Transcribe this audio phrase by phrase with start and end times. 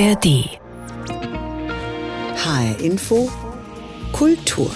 [0.00, 0.58] ARD.
[2.34, 3.28] HR Info
[4.12, 4.70] Kultur.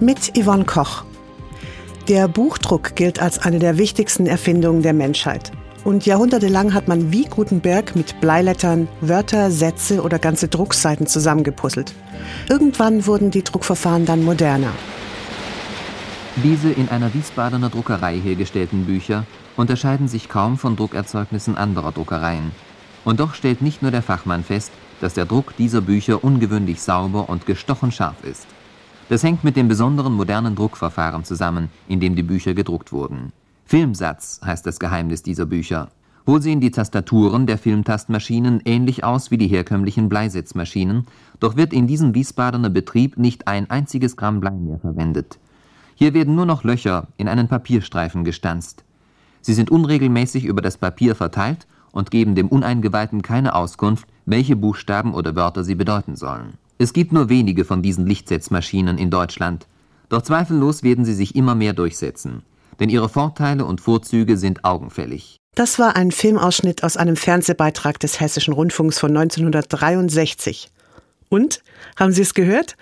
[0.00, 1.04] Mit Yvonne Koch.
[2.08, 5.50] Der Buchdruck gilt als eine der wichtigsten Erfindungen der Menschheit.
[5.82, 11.94] Und jahrhundertelang hat man wie Gutenberg mit Bleilettern Wörter, Sätze oder ganze Druckseiten zusammengepuzzelt.
[12.50, 14.72] Irgendwann wurden die Druckverfahren dann moderner.
[16.44, 19.24] Diese in einer Wiesbadener Druckerei hergestellten Bücher
[19.56, 22.52] unterscheiden sich kaum von Druckerzeugnissen anderer Druckereien.
[23.04, 27.28] Und doch stellt nicht nur der Fachmann fest, dass der Druck dieser Bücher ungewöhnlich sauber
[27.28, 28.46] und gestochen scharf ist.
[29.08, 33.32] Das hängt mit dem besonderen modernen Druckverfahren zusammen, in dem die Bücher gedruckt wurden.
[33.64, 35.88] Filmsatz heißt das Geheimnis dieser Bücher.
[36.26, 41.06] Wohl sehen die Tastaturen der Filmtastmaschinen ähnlich aus wie die herkömmlichen Bleisetzmaschinen,
[41.40, 45.38] doch wird in diesem Wiesbadener Betrieb nicht ein einziges Gramm Blei mehr verwendet.
[45.94, 48.84] Hier werden nur noch Löcher in einen Papierstreifen gestanzt.
[49.40, 55.14] Sie sind unregelmäßig über das Papier verteilt und geben dem Uneingeweihten keine Auskunft, welche Buchstaben
[55.14, 56.54] oder Wörter sie bedeuten sollen.
[56.78, 59.66] Es gibt nur wenige von diesen Lichtsetzmaschinen in Deutschland,
[60.08, 62.42] doch zweifellos werden sie sich immer mehr durchsetzen
[62.80, 65.36] denn ihre Vorteile und Vorzüge sind augenfällig.
[65.54, 70.70] Das war ein Filmausschnitt aus einem Fernsehbeitrag des Hessischen Rundfunks von 1963.
[71.30, 71.62] Und,
[71.98, 72.76] haben Sie es gehört?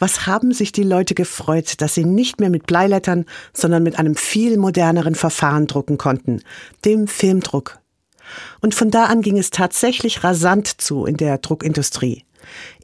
[0.00, 4.16] Was haben sich die Leute gefreut, dass sie nicht mehr mit Bleilettern, sondern mit einem
[4.16, 6.42] viel moderneren Verfahren drucken konnten,
[6.84, 7.78] dem Filmdruck.
[8.60, 12.24] Und von da an ging es tatsächlich rasant zu in der Druckindustrie.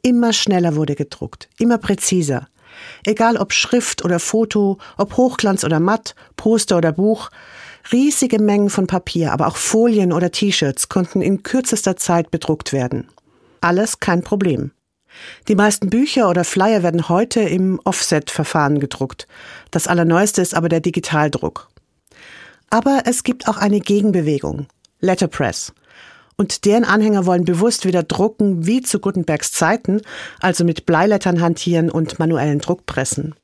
[0.01, 2.47] Immer schneller wurde gedruckt, immer präziser.
[3.05, 7.29] Egal ob Schrift oder Foto, ob Hochglanz oder Matt, Poster oder Buch,
[7.91, 13.07] riesige Mengen von Papier, aber auch Folien oder T-Shirts konnten in kürzester Zeit bedruckt werden.
[13.61, 14.71] Alles kein Problem.
[15.47, 19.27] Die meisten Bücher oder Flyer werden heute im Offset-Verfahren gedruckt.
[19.71, 21.67] Das allerneueste ist aber der Digitaldruck.
[22.69, 24.67] Aber es gibt auch eine Gegenbewegung.
[24.99, 25.73] Letterpress.
[26.37, 30.01] Und deren Anhänger wollen bewusst wieder drucken wie zu Gutenbergs Zeiten,
[30.39, 33.35] also mit Bleilettern hantieren und manuellen Druckpressen.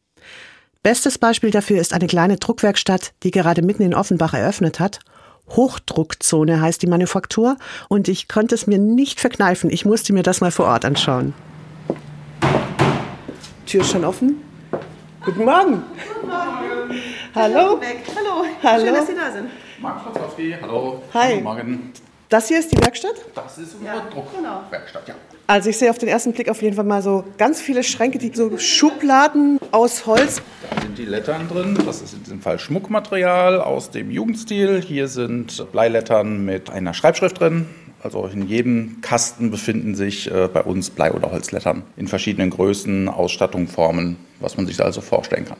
[0.82, 5.00] Bestes Beispiel dafür ist eine kleine Druckwerkstatt, die gerade mitten in Offenbach eröffnet hat.
[5.50, 7.58] Hochdruckzone heißt die Manufaktur
[7.90, 9.70] und ich konnte es mir nicht verkneifen.
[9.70, 11.34] Ich musste mir das mal vor Ort anschauen.
[13.66, 14.42] Tür ist schon offen.
[15.24, 15.82] Guten Morgen.
[16.14, 17.02] Guten Morgen.
[17.34, 17.82] Hallo.
[17.82, 18.46] Hallo.
[18.64, 18.86] Hallo.
[18.86, 19.50] Schön, dass Sie da sind.
[19.80, 21.02] Marc Schwarzowski, hallo.
[21.13, 21.34] Hi.
[21.34, 21.91] Guten Morgen.
[22.30, 23.13] Das hier ist die Werkstatt?
[23.36, 24.62] Das ist unsere Ja, genau.
[24.62, 25.16] Druckwerkstatt, ja.
[25.47, 28.18] Also ich sehe auf den ersten Blick auf jeden Fall mal so ganz viele Schränke,
[28.18, 30.41] die so Schubladen aus Holz.
[30.72, 31.78] Da sind die Lettern drin.
[31.85, 34.81] Das ist in diesem Fall Schmuckmaterial aus dem Jugendstil.
[34.81, 37.68] Hier sind Bleilettern mit einer Schreibschrift drin.
[38.02, 43.08] Also in jedem Kasten befinden sich äh, bei uns Blei- oder Holzlettern in verschiedenen Größen,
[43.09, 45.58] Ausstattung, Formen, was man sich also vorstellen kann.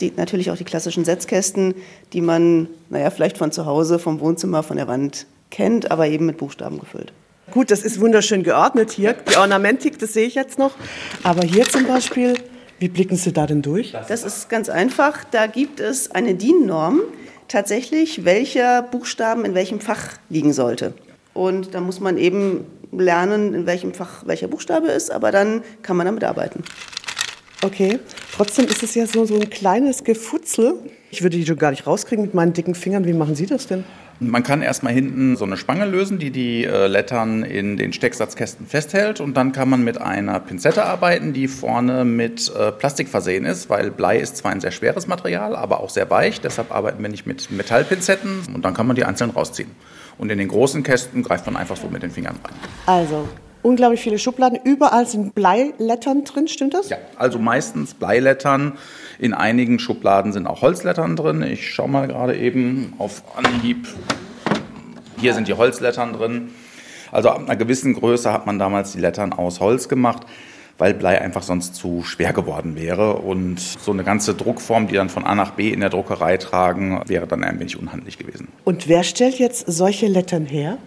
[0.00, 1.74] Die, natürlich auch die klassischen Setzkästen,
[2.12, 6.26] die man, naja, vielleicht von zu Hause, vom Wohnzimmer, von der Wand kennt, aber eben
[6.26, 7.12] mit Buchstaben gefüllt.
[7.50, 9.14] Gut, das ist wunderschön geordnet hier.
[9.14, 10.72] Die Ornamentik, das sehe ich jetzt noch.
[11.22, 12.34] Aber hier zum Beispiel,
[12.78, 13.94] wie blicken Sie da denn durch?
[14.08, 15.24] Das ist ganz einfach.
[15.24, 17.00] Da gibt es eine DIN-Norm,
[17.48, 20.92] tatsächlich, welcher Buchstaben in welchem Fach liegen sollte.
[21.32, 25.96] Und da muss man eben lernen, in welchem Fach welcher Buchstabe ist, aber dann kann
[25.96, 26.62] man damit arbeiten.
[27.62, 27.98] Okay,
[28.36, 30.74] trotzdem ist es ja so, so ein kleines Gefutzel.
[31.10, 33.04] Ich würde die schon gar nicht rauskriegen mit meinen dicken Fingern.
[33.04, 33.84] Wie machen Sie das denn?
[34.20, 38.66] Man kann erstmal hinten so eine Spange lösen, die die äh, Lettern in den Stecksatzkästen
[38.66, 39.20] festhält.
[39.20, 43.70] Und dann kann man mit einer Pinzette arbeiten, die vorne mit äh, Plastik versehen ist,
[43.70, 46.40] weil Blei ist zwar ein sehr schweres Material, aber auch sehr weich.
[46.40, 48.46] Deshalb arbeiten wir nicht mit Metallpinzetten.
[48.54, 49.70] Und dann kann man die einzeln rausziehen.
[50.16, 52.54] Und in den großen Kästen greift man einfach so mit den Fingern rein.
[52.86, 53.28] Also,
[53.62, 54.58] unglaublich viele Schubladen.
[54.64, 56.88] Überall sind Bleilettern drin, stimmt das?
[56.88, 58.78] Ja, also meistens Bleilettern.
[59.18, 61.42] In einigen Schubladen sind auch Holzlettern drin.
[61.42, 63.86] Ich schaue mal gerade eben auf Anhieb.
[65.18, 66.50] Hier sind die Holzlettern drin.
[67.10, 70.22] Also ab einer gewissen Größe hat man damals die Lettern aus Holz gemacht,
[70.76, 73.14] weil Blei einfach sonst zu schwer geworden wäre.
[73.14, 77.02] Und so eine ganze Druckform, die dann von A nach B in der Druckerei tragen,
[77.06, 78.48] wäre dann ein wenig unhandlich gewesen.
[78.64, 80.78] Und wer stellt jetzt solche Lettern her?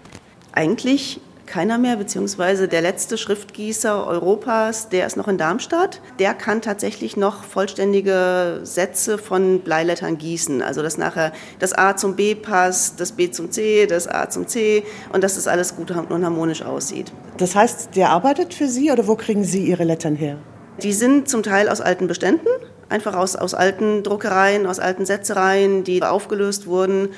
[0.53, 1.19] Eigentlich
[1.51, 6.01] keiner mehr, beziehungsweise der letzte Schriftgießer Europas, der ist noch in Darmstadt.
[6.17, 10.61] Der kann tatsächlich noch vollständige Sätze von Bleilettern gießen.
[10.61, 14.47] Also dass nachher das A zum B passt, das B zum C, das A zum
[14.47, 17.11] C und dass das alles gut und harmonisch aussieht.
[17.35, 20.37] Das heißt, der arbeitet für Sie oder wo kriegen Sie Ihre Lettern her?
[20.81, 22.47] Die sind zum Teil aus alten Beständen,
[22.87, 27.09] einfach aus, aus alten Druckereien, aus alten Setzereien, die aufgelöst wurden.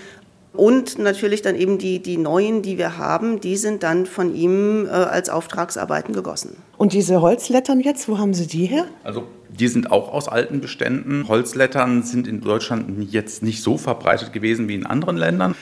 [0.54, 4.86] Und natürlich dann eben die, die neuen, die wir haben, die sind dann von ihm
[4.86, 6.58] äh, als Auftragsarbeiten gegossen.
[6.78, 8.86] Und diese Holzlettern jetzt, wo haben Sie die her?
[9.04, 11.28] Also die sind auch aus alten Beständen.
[11.28, 15.56] Holzlettern sind in Deutschland jetzt nicht so verbreitet gewesen wie in anderen Ländern.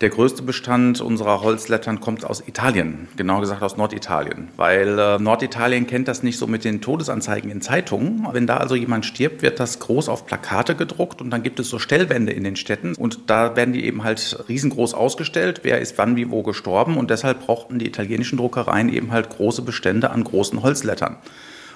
[0.00, 5.88] Der größte Bestand unserer Holzlettern kommt aus Italien, genau gesagt aus Norditalien, weil äh, Norditalien
[5.88, 8.24] kennt das nicht so mit den Todesanzeigen in Zeitungen.
[8.30, 11.68] Wenn da also jemand stirbt, wird das groß auf Plakate gedruckt und dann gibt es
[11.68, 15.98] so Stellwände in den Städten und da werden die eben halt riesengroß ausgestellt, wer ist
[15.98, 20.22] wann wie wo gestorben und deshalb brauchten die italienischen Druckereien eben halt große Bestände an
[20.22, 21.16] großen Holzlettern.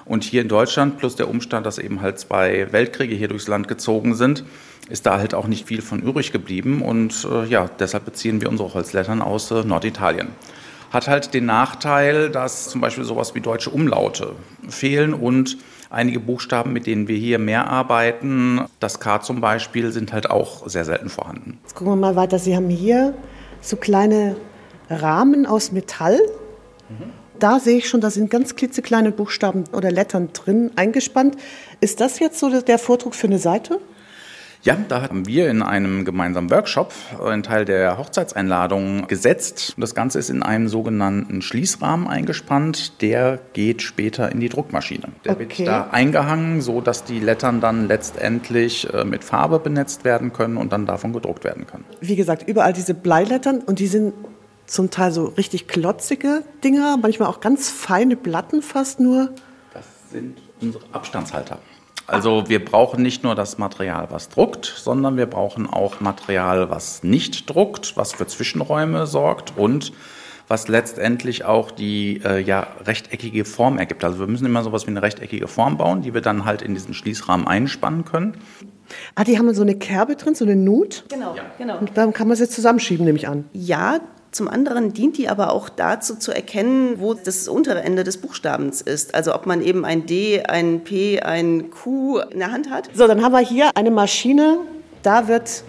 [0.05, 3.67] Und hier in Deutschland, plus der Umstand, dass eben halt zwei Weltkriege hier durchs Land
[3.67, 4.43] gezogen sind,
[4.89, 6.81] ist da halt auch nicht viel von übrig geblieben.
[6.81, 10.29] Und äh, ja, deshalb beziehen wir unsere Holzlettern aus äh, Norditalien.
[10.91, 14.35] Hat halt den Nachteil, dass zum Beispiel sowas wie deutsche Umlaute
[14.69, 15.57] fehlen und
[15.89, 20.67] einige Buchstaben, mit denen wir hier mehr arbeiten, das K zum Beispiel, sind halt auch
[20.67, 21.59] sehr selten vorhanden.
[21.63, 22.37] Jetzt gucken wir mal weiter.
[22.37, 23.15] Sie haben hier
[23.61, 24.35] so kleine
[24.89, 26.19] Rahmen aus Metall.
[26.89, 31.35] Mhm da sehe ich schon, da sind ganz klitzekleine Buchstaben oder Lettern drin eingespannt.
[31.81, 33.79] Ist das jetzt so der Vordruck für eine Seite?
[34.61, 39.75] Ja, da haben wir in einem gemeinsamen Workshop einen Teil der Hochzeitseinladung gesetzt.
[39.77, 43.01] Das Ganze ist in einem sogenannten Schließrahmen eingespannt.
[43.01, 45.09] Der geht später in die Druckmaschine.
[45.25, 45.49] Der okay.
[45.57, 50.55] wird da eingehangen, so dass die Lettern dann letztendlich äh, mit Farbe benetzt werden können
[50.55, 51.83] und dann davon gedruckt werden können.
[51.99, 54.13] Wie gesagt, überall diese Bleilettern und die sind
[54.65, 59.29] zum Teil so richtig klotzige Dinger, manchmal auch ganz feine Platten fast nur.
[59.73, 61.59] Das sind unsere Abstandshalter.
[62.05, 67.03] Also wir brauchen nicht nur das Material, was druckt, sondern wir brauchen auch Material, was
[67.03, 69.93] nicht druckt, was für Zwischenräume sorgt und
[70.49, 74.03] was letztendlich auch die äh, ja, rechteckige Form ergibt.
[74.03, 76.73] Also wir müssen immer sowas wie eine rechteckige Form bauen, die wir dann halt in
[76.73, 78.37] diesen Schließrahmen einspannen können.
[79.15, 81.05] Ah, die haben so eine Kerbe drin, so eine Nut?
[81.09, 81.43] Genau, ja.
[81.57, 81.77] genau.
[81.79, 83.45] Und dann kann man sie zusammenschieben, nehme ich an.
[83.53, 83.99] Ja,
[84.33, 88.81] zum anderen dient die aber auch dazu zu erkennen, wo das untere Ende des Buchstabens
[88.81, 89.13] ist.
[89.13, 92.89] Also ob man eben ein D, ein P, ein Q in der Hand hat.
[92.93, 94.57] So, dann haben wir hier eine Maschine.
[95.03, 95.63] Da wird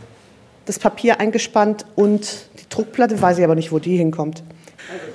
[0.65, 4.43] das Papier eingespannt und die Druckplatte, weiß ich aber nicht, wo die hinkommt.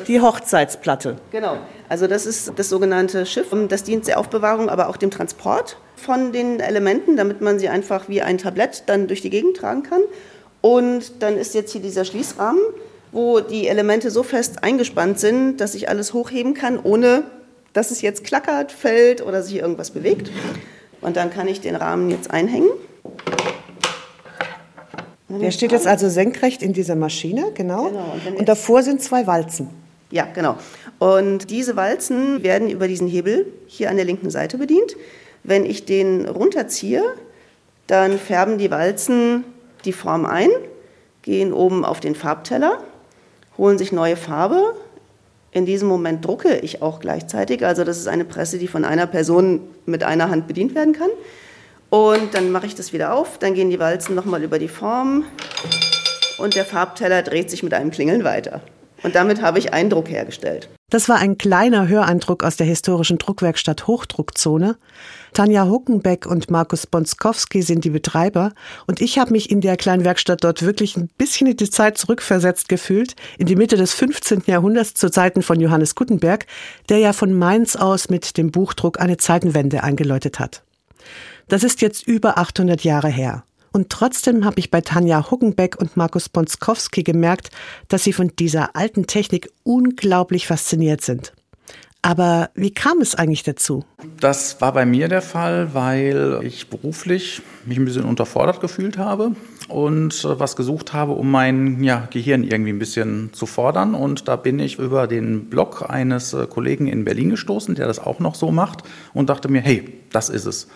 [0.07, 1.17] Die Hochzeitsplatte.
[1.31, 1.57] Genau.
[1.89, 3.47] Also das ist das sogenannte Schiff.
[3.67, 8.09] Das dient der Aufbewahrung, aber auch dem Transport von den Elementen, damit man sie einfach
[8.09, 10.01] wie ein Tablett dann durch die Gegend tragen kann.
[10.61, 12.61] Und dann ist jetzt hier dieser Schließrahmen
[13.11, 17.23] wo die Elemente so fest eingespannt sind, dass ich alles hochheben kann, ohne
[17.73, 20.31] dass es jetzt klackert, fällt oder sich irgendwas bewegt.
[21.01, 22.69] Und dann kann ich den Rahmen jetzt einhängen.
[25.29, 27.89] Der steht jetzt also senkrecht in dieser Maschine, genau.
[27.89, 28.15] genau.
[28.27, 29.69] Und, und davor sind zwei Walzen.
[30.11, 30.57] Ja, genau.
[30.97, 34.95] Und diese Walzen werden über diesen Hebel hier an der linken Seite bedient.
[35.43, 37.03] Wenn ich den runterziehe,
[37.85, 39.43] dann färben die Walzen
[39.85, 40.49] die Form ein,
[41.21, 42.83] gehen oben auf den Farbteller
[43.59, 44.73] holen sich neue Farbe.
[45.51, 47.63] In diesem Moment drucke ich auch gleichzeitig.
[47.65, 51.09] Also das ist eine Presse, die von einer Person mit einer Hand bedient werden kann.
[51.89, 53.37] Und dann mache ich das wieder auf.
[53.37, 55.25] Dann gehen die Walzen nochmal über die Form.
[56.37, 58.61] Und der Farbteller dreht sich mit einem Klingeln weiter.
[59.03, 60.69] Und damit habe ich Eindruck hergestellt.
[60.89, 64.75] Das war ein kleiner Höreindruck aus der historischen Druckwerkstatt Hochdruckzone.
[65.33, 68.53] Tanja Huckenbeck und Markus Bonskowski sind die Betreiber
[68.87, 71.99] und ich habe mich in der kleinen Werkstatt dort wirklich ein bisschen in die Zeit
[71.99, 74.43] zurückversetzt gefühlt, in die Mitte des 15.
[74.47, 76.47] Jahrhunderts zu Zeiten von Johannes Gutenberg,
[76.89, 80.63] der ja von Mainz aus mit dem Buchdruck eine Zeitenwende eingeläutet hat.
[81.47, 83.43] Das ist jetzt über 800 Jahre her.
[83.71, 87.49] Und trotzdem habe ich bei Tanja Huggenbeck und Markus Bonskowski gemerkt,
[87.87, 91.33] dass sie von dieser alten Technik unglaublich fasziniert sind.
[92.01, 93.83] Aber wie kam es eigentlich dazu?
[94.21, 99.35] Das war bei mir der Fall, weil ich beruflich mich ein bisschen unterfordert gefühlt habe
[99.67, 103.95] und äh, was gesucht habe, um mein ja, Gehirn irgendwie ein bisschen zu fordern.
[103.95, 107.99] Und da bin ich über den Blog eines äh, Kollegen in Berlin gestoßen, der das
[107.99, 110.67] auch noch so macht und dachte mir, hey, das ist es.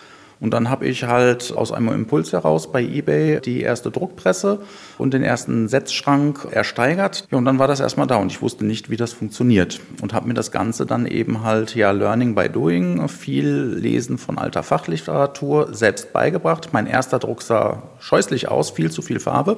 [0.44, 4.58] Und dann habe ich halt aus einem Impuls heraus bei eBay die erste Druckpresse
[4.98, 7.26] und den ersten Setzschrank ersteigert.
[7.30, 9.80] Ja, und dann war das erstmal da und ich wusste nicht, wie das funktioniert.
[10.02, 14.36] Und habe mir das Ganze dann eben halt ja Learning by Doing, viel Lesen von
[14.36, 16.68] alter Fachliteratur selbst beigebracht.
[16.72, 19.56] Mein erster Druck sah scheußlich aus, viel zu viel Farbe.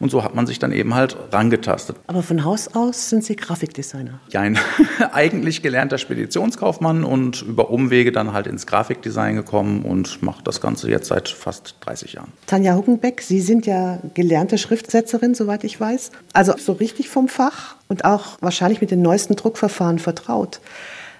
[0.00, 1.96] Und so hat man sich dann eben halt rangetastet.
[2.06, 4.20] Aber von Haus aus sind Sie Grafikdesigner?
[4.30, 4.58] Ja, ein
[5.12, 10.88] eigentlich gelernter Speditionskaufmann und über Umwege dann halt ins Grafikdesign gekommen und mache das Ganze
[10.90, 12.32] jetzt seit fast 30 Jahren.
[12.46, 16.12] Tanja Huckenbeck, Sie sind ja gelernte Schriftsetzerin, soweit ich weiß.
[16.32, 20.60] Also so richtig vom Fach und auch wahrscheinlich mit den neuesten Druckverfahren vertraut.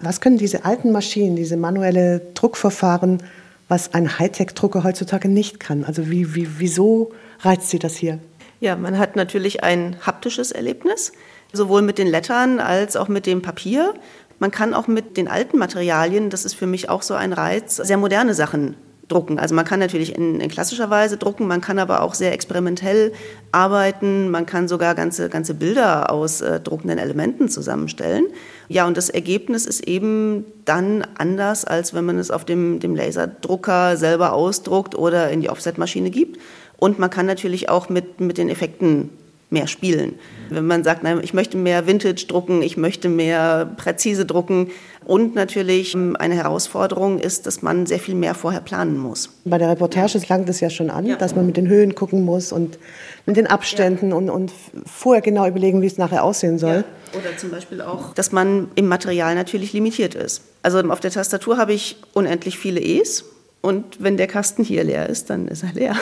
[0.01, 3.23] Was können diese alten Maschinen, diese manuelle Druckverfahren,
[3.67, 5.85] was ein Hightech-Drucker heutzutage nicht kann?
[5.85, 8.21] Also wie, wie, wieso reizt Sie das hier?
[8.61, 11.13] Ja, man hat natürlich ein haptisches Erlebnis,
[11.53, 13.95] sowohl mit den Lettern als auch mit dem Papier.
[14.41, 17.77] Man kann auch mit den alten Materialien, das ist für mich auch so ein Reiz,
[17.77, 18.77] sehr moderne Sachen
[19.09, 19.39] drucken.
[19.39, 23.13] Also man kann natürlich in, in, klassischer Weise drucken, man kann aber auch sehr experimentell
[23.53, 28.27] arbeiten, man kann sogar ganze, ganze Bilder aus äh, druckenden Elementen zusammenstellen.
[28.69, 32.95] Ja, und das Ergebnis ist eben dann anders, als wenn man es auf dem, dem
[32.95, 36.39] Laserdrucker selber ausdruckt oder in die Offsetmaschine gibt.
[36.79, 39.11] Und man kann natürlich auch mit, mit den Effekten
[39.51, 40.19] mehr spielen.
[40.51, 44.71] Wenn man sagt, nein, ich möchte mehr Vintage drucken, ich möchte mehr präzise drucken.
[45.07, 49.31] Und natürlich ähm, eine Herausforderung ist, dass man sehr viel mehr vorher planen muss.
[49.45, 51.17] Bei der Reportage langt es ja schon an, ja.
[51.17, 52.79] dass man mit den Höhen gucken muss und
[53.25, 54.17] mit den Abständen ja.
[54.17, 54.53] und, und
[54.85, 56.85] vorher genau überlegen, wie es nachher aussehen soll.
[57.13, 57.19] Ja.
[57.19, 60.43] Oder zum Beispiel auch, dass man im Material natürlich limitiert ist.
[60.63, 63.25] Also auf der Tastatur habe ich unendlich viele E's
[63.63, 65.97] und wenn der Kasten hier leer ist, dann ist er leer.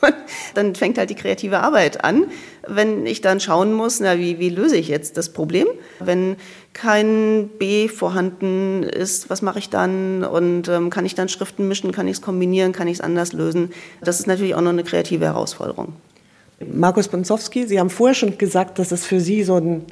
[0.54, 2.26] dann fängt halt die kreative Arbeit an,
[2.66, 5.66] wenn ich dann schauen muss, na, wie, wie löse ich jetzt das Problem?
[6.00, 6.36] Wenn
[6.72, 10.24] kein B vorhanden ist, was mache ich dann?
[10.24, 11.92] Und ähm, kann ich dann Schriften mischen?
[11.92, 12.72] Kann ich es kombinieren?
[12.72, 13.72] Kann ich es anders lösen?
[14.02, 15.94] Das ist natürlich auch noch eine kreative Herausforderung.
[16.60, 19.84] Markus Bonzowski, Sie haben vorher schon gesagt, dass es für Sie so ein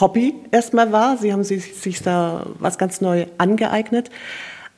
[0.00, 1.16] Hobby erstmal war.
[1.16, 4.10] Sie haben sich da was ganz neu angeeignet.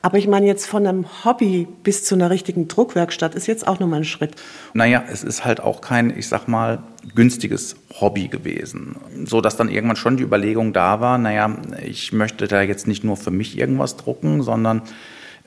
[0.03, 3.79] Aber ich meine, jetzt von einem Hobby bis zu einer richtigen Druckwerkstatt ist jetzt auch
[3.79, 4.35] nochmal ein Schritt.
[4.73, 6.83] Naja, es ist halt auch kein, ich sag mal,
[7.15, 8.97] günstiges Hobby gewesen.
[9.23, 13.05] So dass dann irgendwann schon die Überlegung da war, naja, ich möchte da jetzt nicht
[13.05, 14.81] nur für mich irgendwas drucken, sondern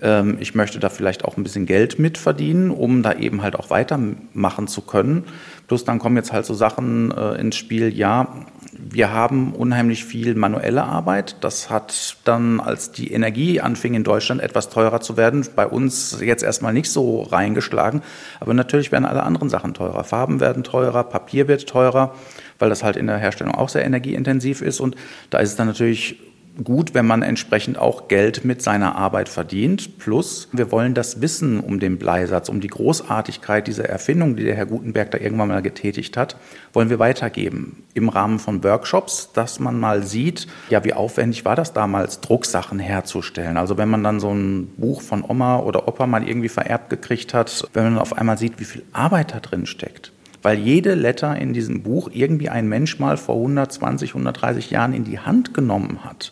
[0.00, 3.68] ähm, ich möchte da vielleicht auch ein bisschen Geld mitverdienen, um da eben halt auch
[3.68, 5.24] weitermachen zu können.
[5.68, 8.46] Plus dann kommen jetzt halt so Sachen äh, ins Spiel, ja,
[8.78, 11.36] wir haben unheimlich viel manuelle Arbeit.
[11.40, 16.18] Das hat dann, als die Energie anfing in Deutschland etwas teurer zu werden, bei uns
[16.20, 18.02] jetzt erstmal nicht so reingeschlagen.
[18.40, 20.04] Aber natürlich werden alle anderen Sachen teurer.
[20.04, 22.14] Farben werden teurer, Papier wird teurer,
[22.58, 24.80] weil das halt in der Herstellung auch sehr energieintensiv ist.
[24.80, 24.96] Und
[25.30, 26.16] da ist es dann natürlich
[26.62, 29.98] gut, wenn man entsprechend auch Geld mit seiner Arbeit verdient.
[29.98, 34.56] Plus, wir wollen das Wissen um den Bleisatz, um die Großartigkeit dieser Erfindung, die der
[34.56, 36.36] Herr Gutenberg da irgendwann mal getätigt hat,
[36.72, 37.84] wollen wir weitergeben.
[37.94, 42.78] Im Rahmen von Workshops, dass man mal sieht, ja, wie aufwendig war das damals, Drucksachen
[42.78, 43.56] herzustellen.
[43.56, 47.34] Also wenn man dann so ein Buch von Oma oder Opa mal irgendwie vererbt gekriegt
[47.34, 50.12] hat, wenn man auf einmal sieht, wie viel Arbeit da drin steckt
[50.46, 55.02] weil jede Letter in diesem Buch irgendwie ein Mensch mal vor 120, 130 Jahren in
[55.02, 56.30] die Hand genommen hat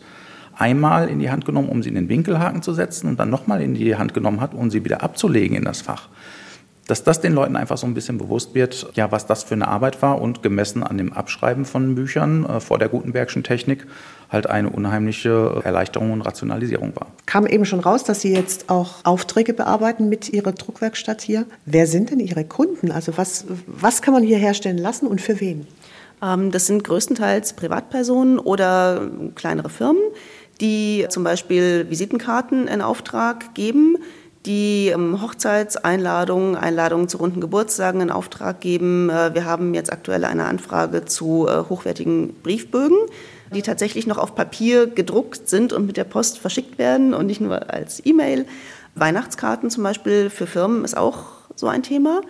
[0.57, 3.61] einmal in die Hand genommen, um sie in den Winkelhaken zu setzen und dann nochmal
[3.61, 6.07] in die Hand genommen hat, um sie wieder abzulegen in das Fach.
[6.87, 9.67] Dass das den Leuten einfach so ein bisschen bewusst wird, ja, was das für eine
[9.67, 13.85] Arbeit war und gemessen an dem Abschreiben von Büchern äh, vor der Gutenbergschen Technik
[14.29, 17.07] halt eine unheimliche Erleichterung und Rationalisierung war.
[17.25, 21.45] Kam eben schon raus, dass Sie jetzt auch Aufträge bearbeiten mit Ihrer Druckwerkstatt hier.
[21.65, 22.91] Wer sind denn Ihre Kunden?
[22.91, 25.67] Also was, was kann man hier herstellen lassen und für wen?
[26.23, 30.01] Ähm, das sind größtenteils Privatpersonen oder kleinere Firmen
[30.61, 33.97] die zum Beispiel Visitenkarten in Auftrag geben,
[34.45, 39.09] die ähm, Hochzeitseinladungen, Einladungen zu runden Geburtstagen in Auftrag geben.
[39.09, 42.97] Äh, wir haben jetzt aktuell eine Anfrage zu äh, hochwertigen Briefbögen,
[43.55, 47.41] die tatsächlich noch auf Papier gedruckt sind und mit der Post verschickt werden und nicht
[47.41, 48.45] nur als E-Mail.
[48.95, 51.19] Weihnachtskarten zum Beispiel für Firmen ist auch
[51.55, 52.21] so ein Thema.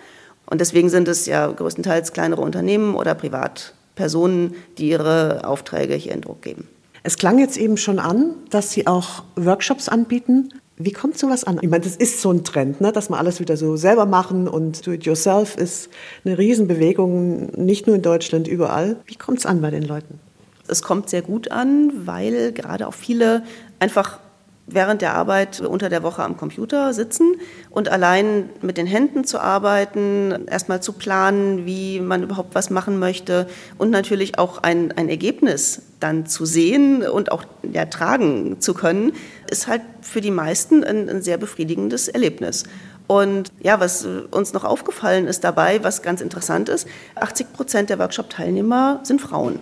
[0.46, 6.20] Und deswegen sind es ja größtenteils kleinere Unternehmen oder Privatpersonen, die ihre Aufträge hier in
[6.20, 6.68] Druck geben.
[7.02, 10.48] Es klang jetzt eben schon an, dass Sie auch Workshops anbieten.
[10.76, 11.58] Wie kommt sowas an?
[11.62, 12.92] Ich meine, das ist so ein Trend, ne?
[12.92, 15.88] dass man alles wieder so selber machen und Do-it-yourself ist
[16.24, 18.96] eine Riesenbewegung, nicht nur in Deutschland, überall.
[19.06, 20.20] Wie kommt es an bei den Leuten?
[20.68, 23.42] Es kommt sehr gut an, weil gerade auch viele
[23.78, 24.18] einfach
[24.66, 27.36] während der Arbeit unter der Woche am Computer sitzen
[27.70, 32.98] und allein mit den Händen zu arbeiten, erstmal zu planen, wie man überhaupt was machen
[32.98, 33.46] möchte
[33.78, 39.12] und natürlich auch ein, ein Ergebnis dann zu sehen und auch ja, tragen zu können,
[39.48, 42.64] ist halt für die meisten ein, ein sehr befriedigendes Erlebnis.
[43.06, 48.00] Und ja, was uns noch aufgefallen ist dabei, was ganz interessant ist, 80 Prozent der
[48.00, 49.60] Workshop-Teilnehmer sind Frauen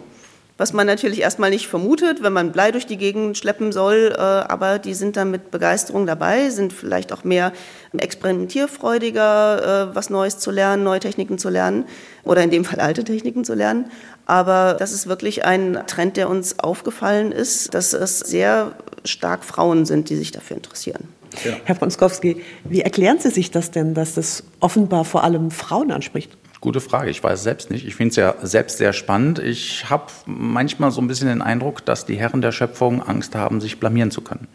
[0.57, 4.21] was man natürlich erstmal nicht vermutet, wenn man Blei durch die Gegend schleppen soll, äh,
[4.21, 7.53] aber die sind dann mit Begeisterung dabei, sind vielleicht auch mehr
[7.97, 11.87] experimentierfreudiger, äh, was Neues zu lernen, neue Techniken zu lernen
[12.23, 13.91] oder in dem Fall alte Techniken zu lernen.
[14.27, 18.73] Aber das ist wirklich ein Trend, der uns aufgefallen ist, dass es sehr
[19.05, 21.09] stark Frauen sind, die sich dafür interessieren.
[21.45, 21.55] Ja.
[21.65, 26.31] Herr Ponskowski, wie erklären Sie sich das denn, dass das offenbar vor allem Frauen anspricht?
[26.64, 27.11] Gute Frage.
[27.11, 27.87] Ich weiß es selbst nicht.
[27.87, 29.38] Ich finde es ja selbst sehr spannend.
[29.38, 33.61] Ich habe manchmal so ein bisschen den Eindruck, dass die Herren der Schöpfung Angst haben,
[33.61, 34.49] sich blamieren zu können.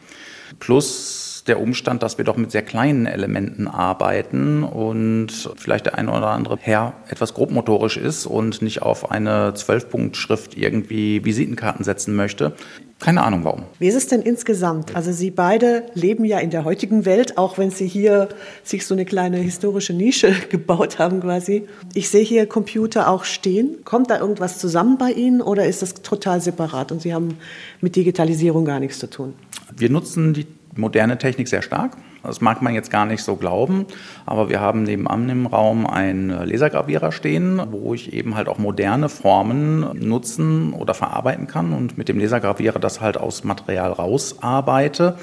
[0.59, 6.11] Plus der Umstand, dass wir doch mit sehr kleinen Elementen arbeiten und vielleicht der eine
[6.11, 12.53] oder andere Herr etwas grobmotorisch ist und nicht auf eine Zwölfpunktschrift irgendwie Visitenkarten setzen möchte.
[12.99, 13.63] Keine Ahnung warum.
[13.79, 14.93] Wie ist es denn insgesamt?
[14.93, 18.27] Also Sie beide leben ja in der heutigen Welt, auch wenn Sie hier
[18.63, 21.63] sich so eine kleine historische Nische gebaut haben quasi.
[21.93, 23.77] Ich sehe hier Computer auch stehen.
[23.85, 27.37] Kommt da irgendwas zusammen bei Ihnen oder ist das total separat und Sie haben
[27.79, 29.33] mit Digitalisierung gar nichts zu tun?
[29.77, 31.97] Wir nutzen die moderne Technik sehr stark.
[32.23, 33.85] Das mag man jetzt gar nicht so glauben,
[34.25, 39.07] aber wir haben nebenan im Raum einen Lasergravierer stehen, wo ich eben halt auch moderne
[39.07, 45.15] Formen nutzen oder verarbeiten kann und mit dem Lasergravierer das halt aus Material rausarbeite.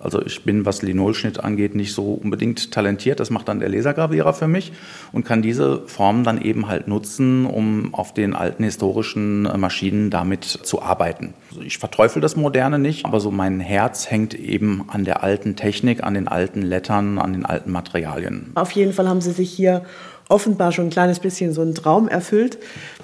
[0.00, 3.18] Also ich bin, was Linolschnitt angeht, nicht so unbedingt talentiert.
[3.18, 4.72] Das macht dann der Lasergravierer für mich
[5.12, 10.44] und kann diese Formen dann eben halt nutzen, um auf den alten historischen Maschinen damit
[10.44, 11.34] zu arbeiten.
[11.50, 15.56] Also ich verteufel das Moderne nicht, aber so mein Herz hängt eben an der alten
[15.56, 18.52] Technik, an den alten Lettern, an den alten Materialien.
[18.54, 19.84] Auf jeden Fall haben Sie sich hier
[20.28, 22.58] offenbar schon ein kleines bisschen so einen Traum erfüllt.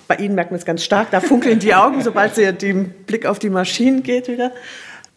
[0.06, 3.26] Bei Ihnen merkt man es ganz stark, da funkeln die Augen, sobald Sie den Blick
[3.26, 4.52] auf die Maschinen geht wieder.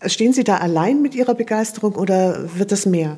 [0.05, 3.17] Stehen Sie da allein mit Ihrer Begeisterung oder wird es mehr?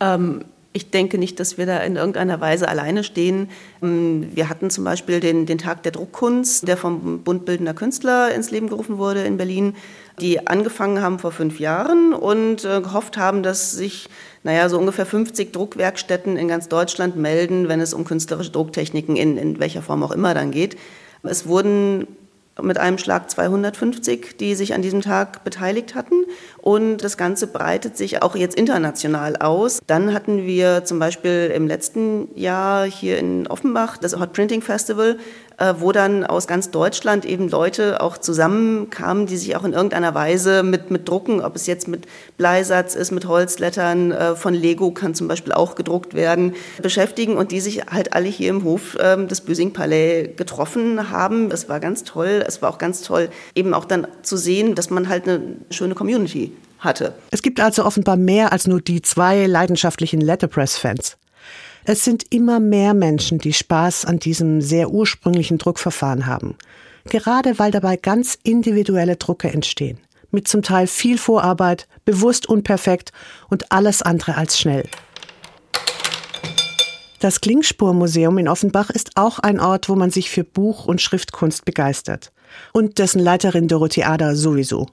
[0.00, 3.48] Ähm, ich denke nicht, dass wir da in irgendeiner Weise alleine stehen.
[3.82, 8.34] Ähm, wir hatten zum Beispiel den, den Tag der Druckkunst, der vom Bund Bildender Künstler
[8.34, 9.74] ins Leben gerufen wurde in Berlin,
[10.20, 14.08] die angefangen haben vor fünf Jahren und äh, gehofft haben, dass sich
[14.42, 19.36] naja, so ungefähr 50 Druckwerkstätten in ganz Deutschland melden, wenn es um künstlerische Drucktechniken in,
[19.36, 20.76] in welcher Form auch immer dann geht.
[21.22, 22.06] Es wurden
[22.62, 26.24] mit einem Schlag 250, die sich an diesem Tag beteiligt hatten.
[26.58, 29.80] Und das Ganze breitet sich auch jetzt international aus.
[29.86, 35.18] Dann hatten wir zum Beispiel im letzten Jahr hier in Offenbach das Hot Printing Festival,
[35.78, 40.62] wo dann aus ganz Deutschland eben Leute auch zusammenkamen, die sich auch in irgendeiner Weise
[40.62, 45.14] mit, mit Drucken, ob es jetzt mit Bleisatz ist, mit Holzlettern, äh, von Lego kann
[45.14, 49.28] zum Beispiel auch gedruckt werden, beschäftigen und die sich halt alle hier im Hof ähm,
[49.28, 51.48] des Büsing Palais getroffen haben.
[51.48, 52.44] Das war ganz toll.
[52.46, 55.94] Es war auch ganz toll, eben auch dann zu sehen, dass man halt eine schöne
[55.94, 57.14] Community hatte.
[57.30, 61.16] Es gibt also offenbar mehr als nur die zwei leidenschaftlichen Letterpress-Fans.
[61.90, 66.54] Es sind immer mehr Menschen, die Spaß an diesem sehr ursprünglichen Druckverfahren haben.
[67.08, 69.98] Gerade weil dabei ganz individuelle Drucke entstehen.
[70.30, 73.12] Mit zum Teil viel Vorarbeit, bewusst unperfekt
[73.48, 74.86] und alles andere als schnell.
[77.20, 81.64] Das Klingspurmuseum in Offenbach ist auch ein Ort, wo man sich für Buch- und Schriftkunst
[81.64, 82.32] begeistert.
[82.74, 84.88] Und dessen Leiterin Dorothee Ader sowieso.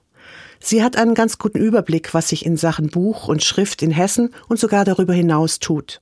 [0.62, 4.34] Sie hat einen ganz guten Überblick, was sich in Sachen Buch und Schrift in Hessen
[4.48, 6.00] und sogar darüber hinaus tut.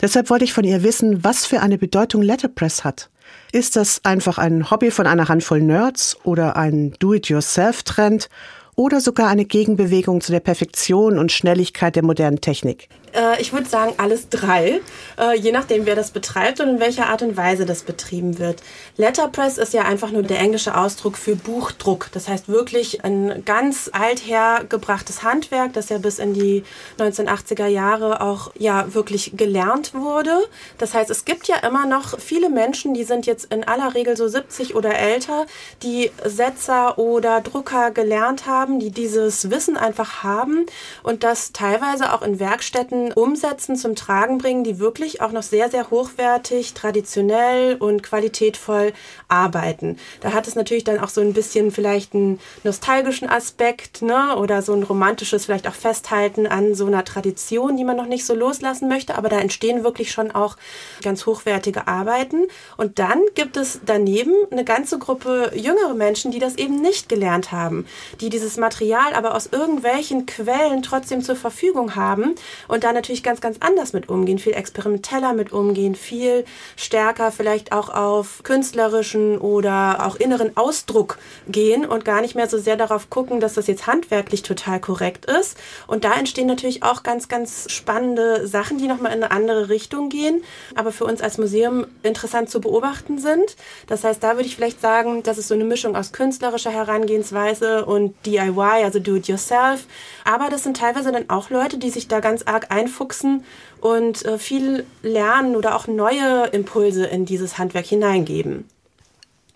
[0.00, 3.10] Deshalb wollte ich von ihr wissen, was für eine Bedeutung Letterpress hat.
[3.52, 8.28] Ist das einfach ein Hobby von einer Handvoll Nerds oder ein Do-it-yourself-Trend
[8.74, 12.88] oder sogar eine Gegenbewegung zu der Perfektion und Schnelligkeit der modernen Technik?
[13.14, 14.80] Äh, ich würde sagen, alles drei,
[15.18, 18.62] äh, je nachdem, wer das betreibt und in welcher Art und Weise das betrieben wird.
[18.96, 22.08] Letterpress ist ja einfach nur der englische Ausdruck für Buchdruck.
[22.12, 26.64] Das heißt wirklich ein ganz althergebrachtes Handwerk, das ja bis in die
[26.98, 30.32] 1980er Jahre auch ja wirklich gelernt wurde.
[30.78, 34.16] Das heißt, es gibt ja immer noch viele Menschen, die sind jetzt in aller Regel
[34.16, 35.46] so 70 oder älter,
[35.82, 40.66] die Setzer oder Drucker gelernt haben, die dieses Wissen einfach haben
[41.02, 45.70] und das teilweise auch in Werkstätten umsetzen, zum Tragen bringen, die wirklich auch noch sehr,
[45.70, 48.92] sehr hochwertig, traditionell und qualitätvoll
[49.28, 49.98] arbeiten.
[50.20, 54.36] Da hat es natürlich dann auch so ein bisschen vielleicht einen nostalgischen Aspekt ne?
[54.36, 58.26] oder so ein romantisches vielleicht auch Festhalten an so einer Tradition, die man noch nicht
[58.26, 60.56] so loslassen möchte, aber da entstehen wirklich schon auch
[61.02, 62.46] ganz hochwertige Arbeiten.
[62.76, 67.52] Und dann gibt es daneben eine ganze Gruppe jüngere Menschen, die das eben nicht gelernt
[67.52, 67.86] haben,
[68.20, 72.34] die dieses Material aber aus irgendwelchen Quellen trotzdem zur Verfügung haben
[72.68, 76.44] und da natürlich ganz, ganz anders mit umgehen, viel experimenteller mit umgehen, viel
[76.76, 81.18] stärker vielleicht auch auf künstlerischen oder auch inneren Ausdruck
[81.48, 85.26] gehen und gar nicht mehr so sehr darauf gucken, dass das jetzt handwerklich total korrekt
[85.26, 85.58] ist.
[85.88, 90.08] Und da entstehen natürlich auch ganz, ganz spannende Sachen, die nochmal in eine andere Richtung
[90.08, 90.44] gehen,
[90.76, 93.56] aber für uns als Museum interessant zu beobachten sind.
[93.88, 97.84] Das heißt, da würde ich vielleicht sagen, das ist so eine Mischung aus künstlerischer Herangehensweise
[97.84, 99.86] und DIY, also Do It Yourself.
[100.24, 103.44] Aber das sind teilweise dann auch Leute, die sich da ganz arg einfuchsen
[103.80, 108.64] und äh, viel lernen oder auch neue Impulse in dieses Handwerk hineingeben.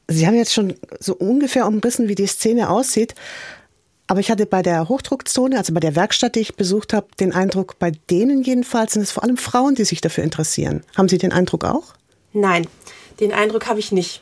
[0.09, 3.15] Sie haben jetzt schon so ungefähr umrissen, wie die Szene aussieht.
[4.09, 7.33] Aber ich hatte bei der Hochdruckzone, also bei der Werkstatt, die ich besucht habe, den
[7.33, 10.83] Eindruck, bei denen jedenfalls sind es vor allem Frauen, die sich dafür interessieren.
[10.97, 11.95] Haben Sie den Eindruck auch?
[12.33, 12.67] Nein,
[13.21, 14.21] den Eindruck habe ich nicht.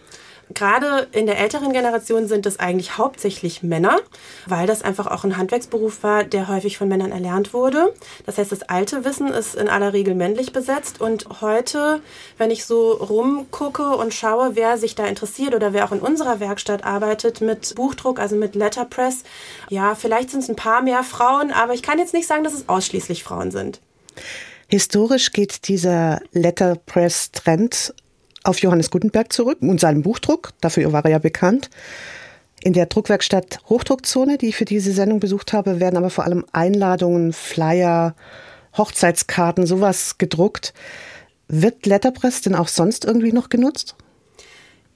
[0.55, 3.99] Gerade in der älteren Generation sind es eigentlich hauptsächlich Männer,
[4.47, 7.95] weil das einfach auch ein Handwerksberuf war, der häufig von Männern erlernt wurde.
[8.25, 11.01] Das heißt, das alte Wissen ist in aller Regel männlich besetzt.
[11.01, 12.01] Und heute,
[12.39, 16.41] wenn ich so rumgucke und schaue, wer sich da interessiert oder wer auch in unserer
[16.41, 19.25] Werkstatt arbeitet mit Buchdruck, also mit Letterpress,
[19.69, 22.55] ja, vielleicht sind es ein paar mehr Frauen, aber ich kann jetzt nicht sagen, dass
[22.55, 23.81] es ausschließlich Frauen sind.
[24.69, 27.95] Historisch geht dieser Letterpress-Trend
[28.49, 30.53] auf Johannes Gutenberg zurück und seinen Buchdruck.
[30.61, 31.71] Dafür war er ja bekannt.
[32.63, 36.45] In der Druckwerkstatt Hochdruckzone, die ich für diese Sendung besucht habe, werden aber vor allem
[36.53, 38.17] Einladungen, Flyer,
[38.77, 40.75] Hochzeitskarten, sowas gedruckt.
[41.47, 43.95] Wird Letterpress denn auch sonst irgendwie noch genutzt?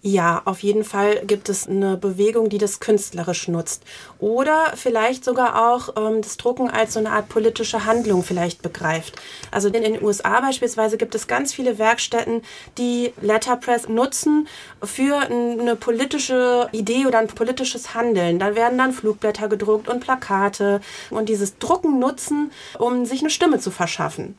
[0.05, 3.85] Ja, auf jeden Fall gibt es eine Bewegung, die das künstlerisch nutzt.
[4.19, 9.23] Oder vielleicht sogar auch ähm, das Drucken als so eine Art politische Handlung vielleicht begreift.
[9.53, 12.43] Also in den USA beispielsweise gibt es ganz viele Werkstätten,
[12.79, 14.49] die Letterpress nutzen
[14.83, 18.41] für eine politische Idee oder ein politisches Handeln.
[18.41, 23.61] Da werden dann Flugblätter gedruckt und Plakate und dieses Drucken nutzen, um sich eine Stimme
[23.61, 24.37] zu verschaffen.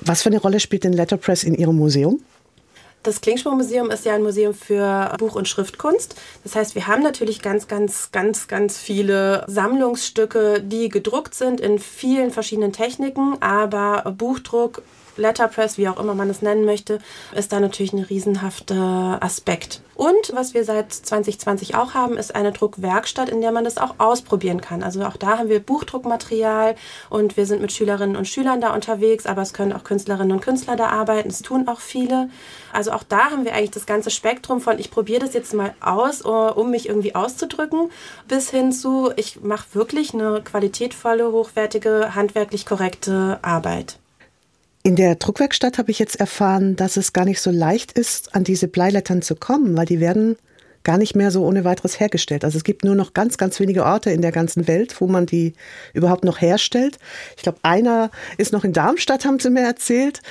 [0.00, 2.20] Was für eine Rolle spielt denn Letterpress in Ihrem Museum?
[3.06, 6.16] Das Klingspruch-Museum ist ja ein Museum für Buch- und Schriftkunst.
[6.42, 11.78] Das heißt, wir haben natürlich ganz, ganz, ganz, ganz viele Sammlungsstücke, die gedruckt sind in
[11.78, 14.82] vielen verschiedenen Techniken, aber Buchdruck
[15.16, 16.98] Letterpress, wie auch immer man es nennen möchte,
[17.34, 19.80] ist da natürlich ein riesenhafter Aspekt.
[19.96, 23.94] Und was wir seit 2020 auch haben, ist eine Druckwerkstatt, in der man das auch
[23.96, 24.82] ausprobieren kann.
[24.82, 26.74] Also auch da haben wir Buchdruckmaterial
[27.08, 30.42] und wir sind mit Schülerinnen und Schülern da unterwegs, aber es können auch Künstlerinnen und
[30.42, 31.30] Künstler da arbeiten.
[31.30, 32.28] Es tun auch viele.
[32.74, 35.74] Also auch da haben wir eigentlich das ganze Spektrum von, ich probiere das jetzt mal
[35.80, 37.90] aus, um mich irgendwie auszudrücken,
[38.28, 43.98] bis hin zu, ich mache wirklich eine qualitätvolle, hochwertige, handwerklich korrekte Arbeit.
[44.86, 48.44] In der Druckwerkstatt habe ich jetzt erfahren, dass es gar nicht so leicht ist, an
[48.44, 50.36] diese Bleilettern zu kommen, weil die werden
[50.84, 52.44] gar nicht mehr so ohne weiteres hergestellt.
[52.44, 55.26] Also es gibt nur noch ganz, ganz wenige Orte in der ganzen Welt, wo man
[55.26, 55.54] die
[55.92, 57.00] überhaupt noch herstellt.
[57.36, 60.22] Ich glaube, einer ist noch in Darmstadt, haben sie mir erzählt.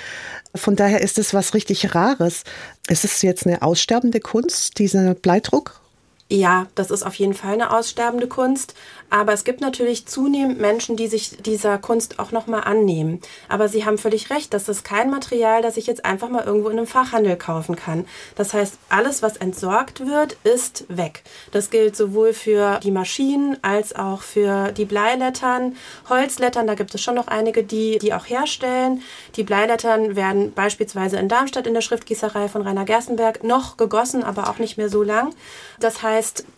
[0.55, 2.45] Von daher ist es was richtig Rares.
[2.87, 5.81] Ist es jetzt eine aussterbende Kunst, dieser Bleidruck?
[6.27, 8.73] Ja, das ist auf jeden Fall eine aussterbende Kunst.
[9.11, 13.21] Aber es gibt natürlich zunehmend Menschen, die sich dieser Kunst auch nochmal annehmen.
[13.47, 16.69] Aber Sie haben völlig recht, das ist kein Material, das ich jetzt einfach mal irgendwo
[16.69, 18.05] in einem Fachhandel kaufen kann.
[18.35, 21.21] Das heißt, alles, was entsorgt wird, ist weg.
[21.51, 25.75] Das gilt sowohl für die Maschinen als auch für die Bleilettern.
[26.09, 29.03] Holzlettern, da gibt es schon noch einige, die die auch herstellen.
[29.35, 34.49] Die Bleilettern werden beispielsweise in Darmstadt in der Schriftgießerei von Rainer Gerstenberg noch gegossen, aber
[34.49, 35.35] auch nicht mehr so lang.
[35.79, 36.14] Das heißt,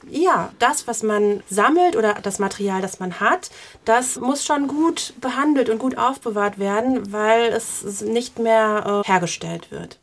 [0.10, 3.50] ja, das, was man sammelt oder das Material, das man hat,
[3.86, 9.72] das muss schon gut behandelt und gut aufbewahrt werden, weil es nicht mehr äh, hergestellt
[9.72, 10.00] wird.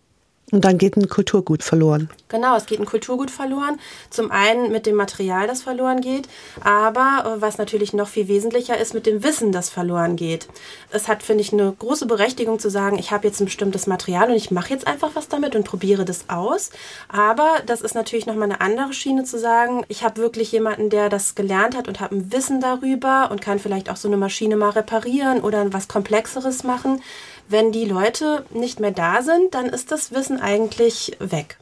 [0.53, 2.11] Und dann geht ein Kulturgut verloren.
[2.29, 3.81] Genau, es geht ein Kulturgut verloren.
[4.11, 6.29] Zum einen mit dem Material, das verloren geht,
[6.63, 10.49] aber äh, was natürlich noch viel wesentlicher ist, mit dem Wissen, das verloren geht.
[10.91, 14.31] Es hat, finde ich, eine große Berechtigung zu sagen, ich habe jetzt ein bestimmtes Material
[14.31, 16.71] und ich mache jetzt einfach was damit und probiere das aus.
[17.09, 21.09] Aber das ist natürlich nochmal eine andere Schiene zu sagen, ich habe wirklich jemanden, der
[21.09, 24.57] das gelernt hat und habe ein Wissen darüber und kann vielleicht auch so eine Maschine
[24.57, 27.01] mal reparieren oder was Komplexeres machen.
[27.49, 31.59] Wenn die Leute nicht mehr da sind, dann ist das Wissen eigentlich weg.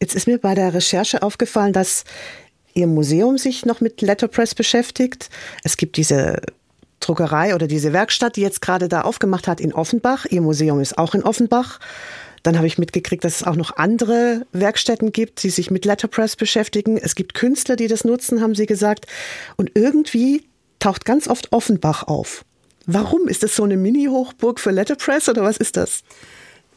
[0.00, 2.04] Jetzt ist mir bei der Recherche aufgefallen, dass
[2.74, 5.30] Ihr Museum sich noch mit Letterpress beschäftigt.
[5.62, 6.40] Es gibt diese
[7.00, 10.26] Druckerei oder diese Werkstatt, die jetzt gerade da aufgemacht hat in Offenbach.
[10.28, 11.78] Ihr Museum ist auch in Offenbach.
[12.42, 16.36] Dann habe ich mitgekriegt, dass es auch noch andere Werkstätten gibt, die sich mit Letterpress
[16.36, 16.98] beschäftigen.
[16.98, 19.06] Es gibt Künstler, die das nutzen, haben sie gesagt.
[19.56, 20.46] Und irgendwie
[20.78, 22.44] taucht ganz oft Offenbach auf.
[22.86, 23.28] Warum?
[23.28, 26.02] Ist das so eine Mini-Hochburg für Letterpress oder was ist das?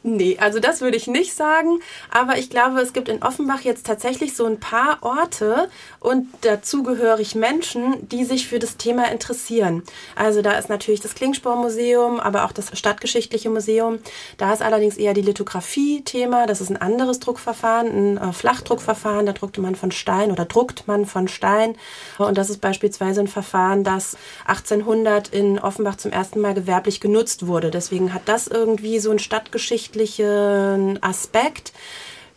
[0.09, 1.81] Nee, also das würde ich nicht sagen.
[2.09, 7.35] Aber ich glaube, es gibt in Offenbach jetzt tatsächlich so ein paar Orte und dazugehörig
[7.35, 9.83] Menschen, die sich für das Thema interessieren.
[10.15, 13.99] Also da ist natürlich das Klingspormuseum, aber auch das Stadtgeschichtliche Museum.
[14.37, 16.47] Da ist allerdings eher die Lithografie-Thema.
[16.47, 19.25] Das ist ein anderes Druckverfahren, ein äh, Flachdruckverfahren.
[19.25, 21.75] Da druckte man von Stein oder druckt man von Stein.
[22.17, 24.15] Und das ist beispielsweise ein Verfahren, das
[24.45, 27.71] 1800 in Offenbach zum ersten Mal gewerblich genutzt wurde.
[27.71, 31.73] Deswegen hat das irgendwie so ein Stadtgeschichtliches wirtschaftlichen Aspekt.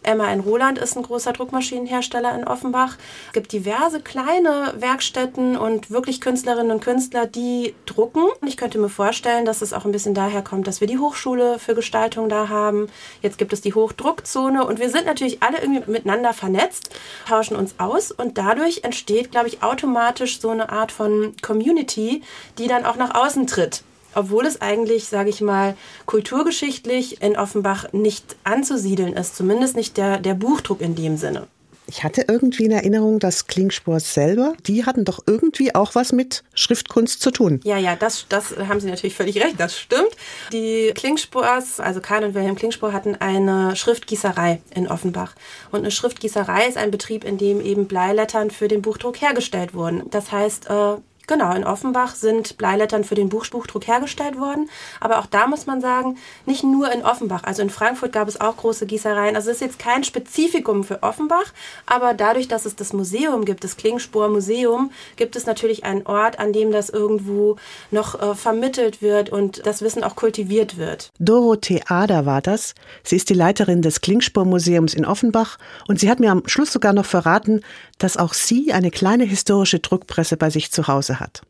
[0.02, 2.96] MAN Roland ist ein großer Druckmaschinenhersteller in Offenbach.
[3.26, 8.22] Es gibt diverse kleine Werkstätten und wirklich Künstlerinnen und Künstler, die drucken.
[8.46, 11.58] Ich könnte mir vorstellen, dass es auch ein bisschen daher kommt, dass wir die Hochschule
[11.58, 12.88] für Gestaltung da haben.
[13.20, 16.88] Jetzt gibt es die Hochdruckzone und wir sind natürlich alle irgendwie miteinander vernetzt,
[17.28, 22.22] tauschen uns aus und dadurch entsteht, glaube ich, automatisch so eine Art von Community,
[22.56, 23.82] die dann auch nach außen tritt
[24.14, 30.18] obwohl es eigentlich, sage ich mal, kulturgeschichtlich in Offenbach nicht anzusiedeln ist, zumindest nicht der,
[30.18, 31.46] der Buchdruck in dem Sinne.
[31.90, 36.44] Ich hatte irgendwie in Erinnerung, dass Klingspor selber, die hatten doch irgendwie auch was mit
[36.54, 37.60] Schriftkunst zu tun.
[37.64, 40.10] Ja, ja, das, das haben Sie natürlich völlig recht, das stimmt.
[40.52, 45.34] Die Klingspors, also Karl und Wilhelm Klingspor, hatten eine Schriftgießerei in Offenbach.
[45.72, 50.08] Und eine Schriftgießerei ist ein Betrieb, in dem eben Bleilettern für den Buchdruck hergestellt wurden.
[50.10, 50.94] Das heißt, äh,
[51.30, 54.68] Genau, in Offenbach sind Bleilettern für den Buchbuchdruck hergestellt worden.
[54.98, 57.44] Aber auch da muss man sagen, nicht nur in Offenbach.
[57.44, 59.36] Also in Frankfurt gab es auch große Gießereien.
[59.36, 61.52] Also es ist jetzt kein Spezifikum für Offenbach.
[61.86, 66.40] Aber dadurch, dass es das Museum gibt, das Klingspor Museum, gibt es natürlich einen Ort,
[66.40, 67.54] an dem das irgendwo
[67.92, 71.12] noch äh, vermittelt wird und das Wissen auch kultiviert wird.
[71.20, 72.74] Dorothee Ader war das.
[73.04, 76.72] Sie ist die Leiterin des Klingspor Museums in Offenbach und sie hat mir am Schluss
[76.72, 77.60] sogar noch verraten,
[77.98, 81.42] dass auch sie eine kleine historische Druckpresse bei sich zu Hause hat.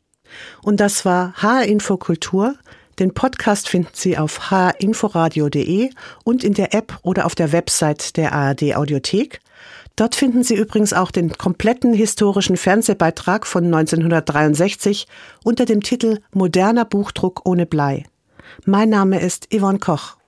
[0.63, 2.55] Und das war HR Info Kultur.
[2.99, 5.91] Den Podcast finden Sie auf hrinforadio.de
[6.25, 9.41] und in der App oder auf der Website der ARD Audiothek.
[9.97, 15.07] Dort finden Sie übrigens auch den kompletten historischen Fernsehbeitrag von 1963
[15.45, 18.05] unter dem Titel Moderner Buchdruck ohne Blei.
[18.65, 20.20] Mein Name ist Yvonne Koch.